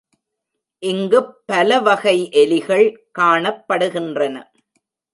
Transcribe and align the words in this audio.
இங்குப் 0.83 1.43
பலவகை 1.45 2.29
எலிகள் 2.33 2.87
காணப்படுகின்றன. 3.19 4.35